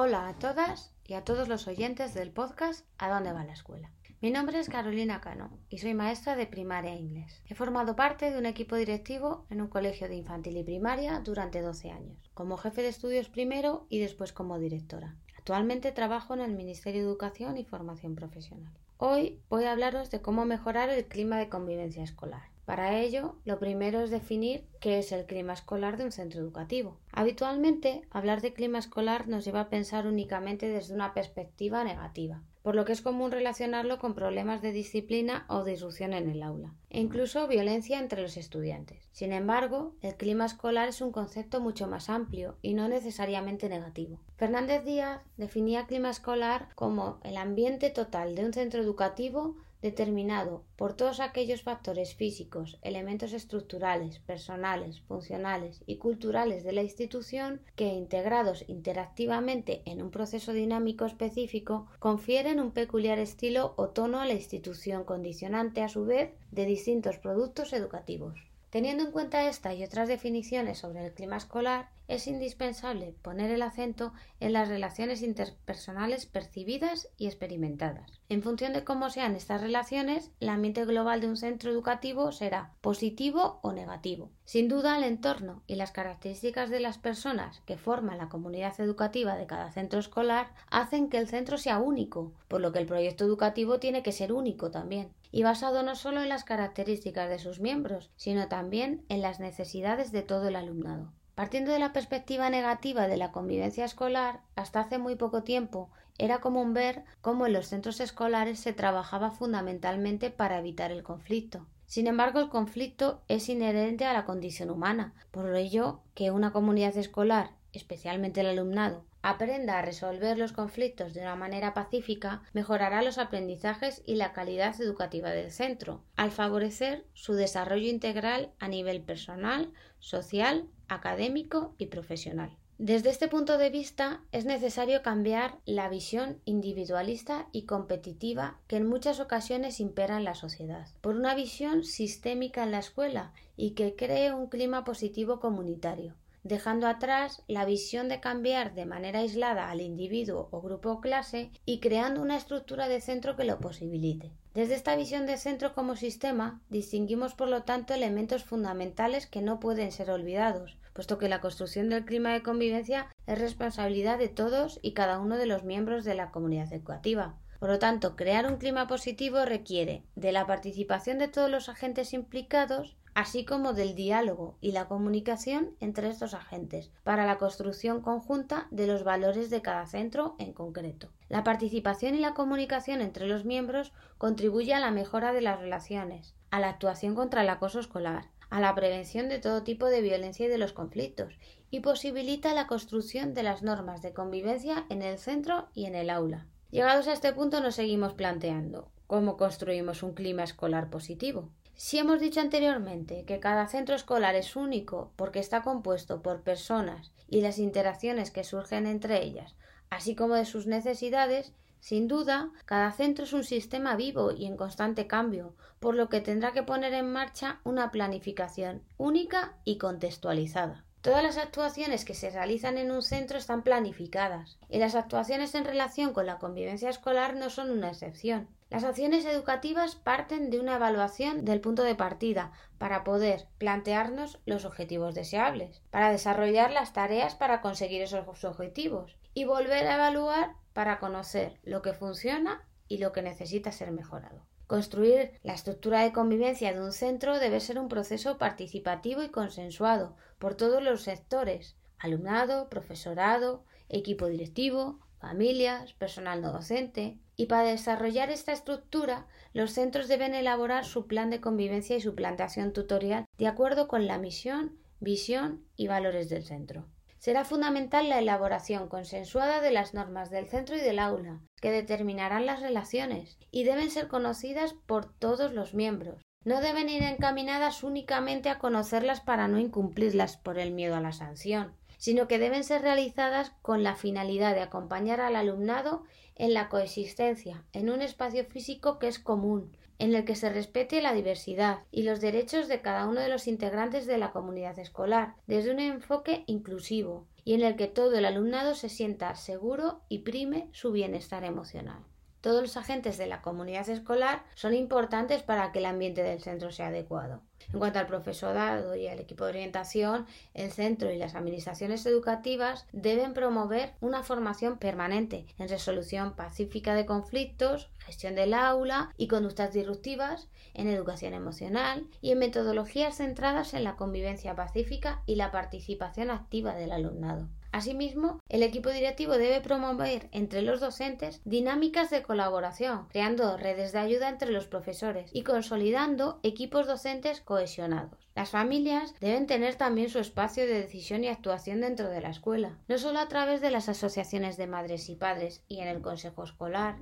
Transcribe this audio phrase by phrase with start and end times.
[0.00, 3.90] Hola a todas y a todos los oyentes del podcast ¿A dónde va la escuela?
[4.20, 7.42] Mi nombre es Carolina Cano y soy maestra de primaria inglés.
[7.46, 11.62] He formado parte de un equipo directivo en un colegio de infantil y primaria durante
[11.62, 15.16] 12 años, como jefe de estudios primero y después como directora.
[15.36, 18.72] Actualmente trabajo en el Ministerio de Educación y Formación Profesional.
[18.98, 22.42] Hoy voy a hablaros de cómo mejorar el clima de convivencia escolar.
[22.68, 26.98] Para ello, lo primero es definir qué es el clima escolar de un centro educativo.
[27.12, 32.74] Habitualmente, hablar de clima escolar nos lleva a pensar únicamente desde una perspectiva negativa, por
[32.74, 37.00] lo que es común relacionarlo con problemas de disciplina o disrupción en el aula, e
[37.00, 39.08] incluso violencia entre los estudiantes.
[39.12, 44.20] Sin embargo, el clima escolar es un concepto mucho más amplio y no necesariamente negativo.
[44.36, 50.94] Fernández Díaz definía clima escolar como el ambiente total de un centro educativo determinado por
[50.94, 58.64] todos aquellos factores físicos, elementos estructurales, personales, funcionales y culturales de la institución que, integrados
[58.68, 65.04] interactivamente en un proceso dinámico específico, confieren un peculiar estilo o tono a la institución
[65.04, 68.47] condicionante a su vez de distintos productos educativos.
[68.70, 73.62] Teniendo en cuenta esta y otras definiciones sobre el clima escolar, es indispensable poner el
[73.62, 78.20] acento en las relaciones interpersonales percibidas y experimentadas.
[78.28, 82.72] En función de cómo sean estas relaciones, el ambiente global de un centro educativo será
[82.80, 84.30] positivo o negativo.
[84.44, 89.36] Sin duda, el entorno y las características de las personas que forman la comunidad educativa
[89.36, 93.24] de cada centro escolar hacen que el centro sea único, por lo que el proyecto
[93.24, 97.60] educativo tiene que ser único también y basado no solo en las características de sus
[97.60, 101.12] miembros, sino también en las necesidades de todo el alumnado.
[101.34, 106.40] Partiendo de la perspectiva negativa de la convivencia escolar, hasta hace muy poco tiempo era
[106.40, 111.66] común ver cómo en los centros escolares se trabajaba fundamentalmente para evitar el conflicto.
[111.86, 116.96] Sin embargo, el conflicto es inherente a la condición humana, por ello que una comunidad
[116.96, 123.18] escolar, especialmente el alumnado, aprenda a resolver los conflictos de una manera pacífica, mejorará los
[123.18, 129.72] aprendizajes y la calidad educativa del centro, al favorecer su desarrollo integral a nivel personal,
[129.98, 132.56] social, académico y profesional.
[132.78, 138.86] Desde este punto de vista es necesario cambiar la visión individualista y competitiva que en
[138.86, 143.96] muchas ocasiones impera en la sociedad, por una visión sistémica en la escuela y que
[143.96, 146.14] cree un clima positivo comunitario,
[146.48, 151.50] dejando atrás la visión de cambiar de manera aislada al individuo o grupo o clase
[151.64, 154.32] y creando una estructura de centro que lo posibilite.
[154.54, 159.60] Desde esta visión de centro como sistema, distinguimos por lo tanto elementos fundamentales que no
[159.60, 164.80] pueden ser olvidados, puesto que la construcción del clima de convivencia es responsabilidad de todos
[164.82, 167.36] y cada uno de los miembros de la comunidad educativa.
[167.60, 172.12] Por lo tanto, crear un clima positivo requiere de la participación de todos los agentes
[172.12, 178.66] implicados, así como del diálogo y la comunicación entre estos agentes para la construcción conjunta
[178.70, 181.10] de los valores de cada centro en concreto.
[181.28, 186.34] La participación y la comunicación entre los miembros contribuye a la mejora de las relaciones,
[186.50, 190.46] a la actuación contra el acoso escolar, a la prevención de todo tipo de violencia
[190.46, 191.38] y de los conflictos,
[191.70, 196.10] y posibilita la construcción de las normas de convivencia en el centro y en el
[196.10, 196.46] aula.
[196.70, 201.50] Llegados a este punto nos seguimos planteando cómo construimos un clima escolar positivo.
[201.80, 207.12] Si hemos dicho anteriormente que cada centro escolar es único porque está compuesto por personas
[207.28, 209.54] y las interacciones que surgen entre ellas,
[209.88, 214.56] así como de sus necesidades, sin duda, cada centro es un sistema vivo y en
[214.56, 220.84] constante cambio, por lo que tendrá que poner en marcha una planificación única y contextualizada.
[221.08, 225.64] Todas las actuaciones que se realizan en un centro están planificadas y las actuaciones en
[225.64, 228.46] relación con la convivencia escolar no son una excepción.
[228.68, 234.66] Las acciones educativas parten de una evaluación del punto de partida para poder plantearnos los
[234.66, 240.98] objetivos deseables, para desarrollar las tareas para conseguir esos objetivos y volver a evaluar para
[240.98, 244.47] conocer lo que funciona y lo que necesita ser mejorado.
[244.68, 250.14] Construir la estructura de convivencia de un centro debe ser un proceso participativo y consensuado
[250.38, 257.18] por todos los sectores alumnado, profesorado, equipo directivo, familias, personal no docente.
[257.34, 262.14] Y para desarrollar esta estructura, los centros deben elaborar su plan de convivencia y su
[262.14, 266.84] planteación tutorial de acuerdo con la misión, visión y valores del centro.
[267.18, 272.46] Será fundamental la elaboración consensuada de las normas del centro y del aula, que determinarán
[272.46, 276.22] las relaciones, y deben ser conocidas por todos los miembros.
[276.44, 281.12] No deben ir encaminadas únicamente a conocerlas para no incumplirlas por el miedo a la
[281.12, 286.04] sanción, sino que deben ser realizadas con la finalidad de acompañar al alumnado
[286.36, 291.02] en la coexistencia en un espacio físico que es común, en el que se respete
[291.02, 295.34] la diversidad y los derechos de cada uno de los integrantes de la comunidad escolar,
[295.46, 300.20] desde un enfoque inclusivo, y en el que todo el alumnado se sienta seguro y
[300.20, 302.04] prime su bienestar emocional.
[302.40, 306.70] Todos los agentes de la comunidad escolar son importantes para que el ambiente del centro
[306.70, 307.42] sea adecuado.
[307.72, 312.86] En cuanto al profesorado y al equipo de orientación, el centro y las administraciones educativas
[312.92, 319.72] deben promover una formación permanente en resolución pacífica de conflictos, gestión del aula y conductas
[319.72, 326.30] disruptivas, en educación emocional y en metodologías centradas en la convivencia pacífica y la participación
[326.30, 327.48] activa del alumnado.
[327.70, 333.98] Asimismo, el equipo directivo debe promover entre los docentes dinámicas de colaboración, creando redes de
[333.98, 338.28] ayuda entre los profesores y consolidando equipos docentes cohesionados.
[338.34, 342.78] Las familias deben tener también su espacio de decisión y actuación dentro de la escuela,
[342.88, 346.44] no solo a través de las asociaciones de madres y padres y en el consejo
[346.44, 346.96] escolar,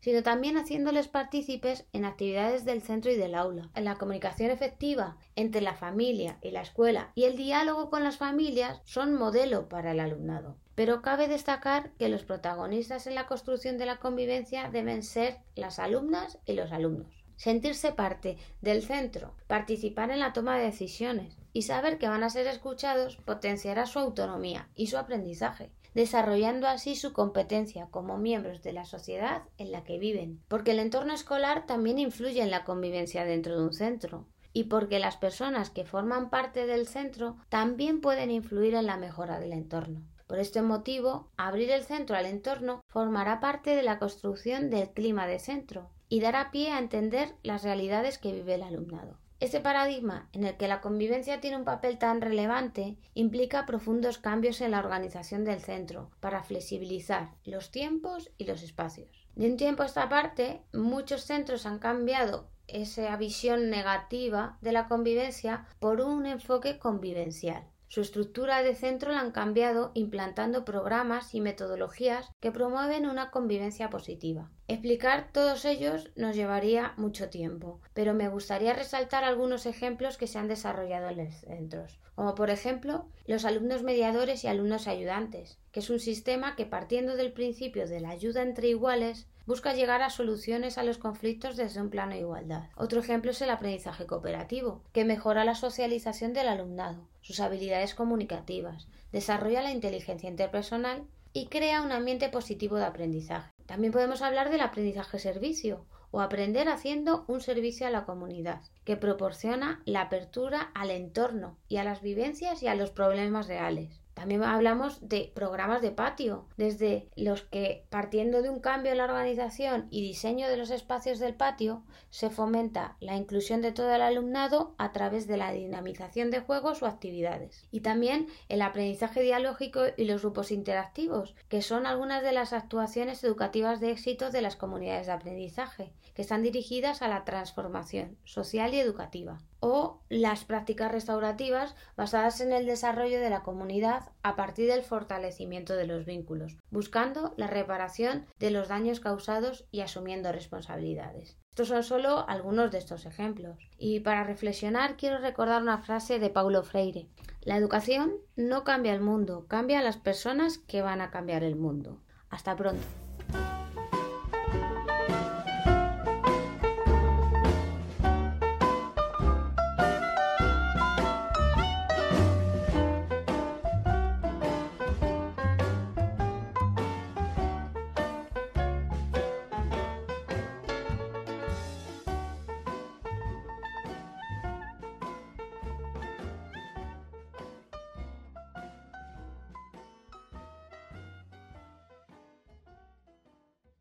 [0.00, 3.70] sino también haciéndoles partícipes en actividades del centro y del aula.
[3.74, 8.16] En la comunicación efectiva entre la familia y la escuela y el diálogo con las
[8.16, 10.56] familias son modelo para el alumnado.
[10.74, 15.78] Pero cabe destacar que los protagonistas en la construcción de la convivencia deben ser las
[15.78, 17.24] alumnas y los alumnos.
[17.36, 22.30] Sentirse parte del centro, participar en la toma de decisiones y saber que van a
[22.30, 28.72] ser escuchados potenciará su autonomía y su aprendizaje desarrollando así su competencia como miembros de
[28.72, 33.24] la sociedad en la que viven, porque el entorno escolar también influye en la convivencia
[33.24, 38.30] dentro de un centro y porque las personas que forman parte del centro también pueden
[38.30, 40.02] influir en la mejora del entorno.
[40.26, 45.26] Por este motivo, abrir el centro al entorno formará parte de la construcción del clima
[45.26, 49.16] de centro y dará pie a entender las realidades que vive el alumnado.
[49.40, 54.60] Este paradigma, en el que la convivencia tiene un papel tan relevante, implica profundos cambios
[54.60, 59.26] en la organización del centro para flexibilizar los tiempos y los espacios.
[59.36, 64.88] De un tiempo a esta parte, muchos centros han cambiado esa visión negativa de la
[64.88, 67.64] convivencia por un enfoque convivencial.
[67.88, 73.88] Su estructura de centro la han cambiado implantando programas y metodologías que promueven una convivencia
[73.90, 74.50] positiva.
[74.70, 80.38] Explicar todos ellos nos llevaría mucho tiempo, pero me gustaría resaltar algunos ejemplos que se
[80.38, 85.80] han desarrollado en los centros, como por ejemplo los alumnos mediadores y alumnos ayudantes, que
[85.80, 90.10] es un sistema que partiendo del principio de la ayuda entre iguales busca llegar a
[90.10, 92.68] soluciones a los conflictos desde un plano de igualdad.
[92.76, 98.86] Otro ejemplo es el aprendizaje cooperativo, que mejora la socialización del alumnado, sus habilidades comunicativas,
[99.10, 103.50] desarrolla la inteligencia interpersonal y crea un ambiente positivo de aprendizaje.
[103.70, 108.96] También podemos hablar del aprendizaje servicio o aprender haciendo un servicio a la comunidad, que
[108.96, 113.99] proporciona la apertura al entorno y a las vivencias y a los problemas reales.
[114.20, 119.04] También hablamos de programas de patio, desde los que, partiendo de un cambio en la
[119.04, 124.02] organización y diseño de los espacios del patio, se fomenta la inclusión de todo el
[124.02, 127.66] alumnado a través de la dinamización de juegos o actividades.
[127.70, 133.24] Y también el aprendizaje dialógico y los grupos interactivos, que son algunas de las actuaciones
[133.24, 138.74] educativas de éxito de las comunidades de aprendizaje, que están dirigidas a la transformación social
[138.74, 144.68] y educativa o las prácticas restaurativas basadas en el desarrollo de la comunidad a partir
[144.68, 151.36] del fortalecimiento de los vínculos, buscando la reparación de los daños causados y asumiendo responsabilidades.
[151.50, 153.58] Estos son solo algunos de estos ejemplos.
[153.76, 157.08] Y para reflexionar quiero recordar una frase de Paulo Freire.
[157.42, 161.56] La educación no cambia el mundo, cambia a las personas que van a cambiar el
[161.56, 162.00] mundo.
[162.30, 162.86] Hasta pronto.